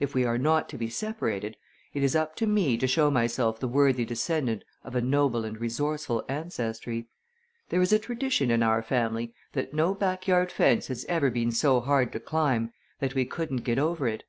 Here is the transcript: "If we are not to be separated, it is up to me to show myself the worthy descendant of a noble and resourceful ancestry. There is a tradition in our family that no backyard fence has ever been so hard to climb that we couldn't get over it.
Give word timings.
"If 0.00 0.14
we 0.14 0.24
are 0.24 0.38
not 0.38 0.70
to 0.70 0.78
be 0.78 0.88
separated, 0.88 1.58
it 1.92 2.02
is 2.02 2.16
up 2.16 2.36
to 2.36 2.46
me 2.46 2.78
to 2.78 2.86
show 2.86 3.10
myself 3.10 3.60
the 3.60 3.68
worthy 3.68 4.06
descendant 4.06 4.64
of 4.82 4.94
a 4.96 5.02
noble 5.02 5.44
and 5.44 5.60
resourceful 5.60 6.24
ancestry. 6.26 7.08
There 7.68 7.82
is 7.82 7.92
a 7.92 7.98
tradition 7.98 8.50
in 8.50 8.62
our 8.62 8.80
family 8.82 9.34
that 9.52 9.74
no 9.74 9.92
backyard 9.92 10.50
fence 10.50 10.86
has 10.86 11.04
ever 11.04 11.28
been 11.30 11.52
so 11.52 11.80
hard 11.80 12.12
to 12.12 12.18
climb 12.20 12.72
that 13.00 13.14
we 13.14 13.26
couldn't 13.26 13.58
get 13.62 13.78
over 13.78 14.08
it. 14.08 14.24